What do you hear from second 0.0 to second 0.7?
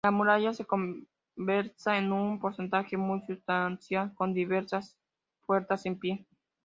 La muralla se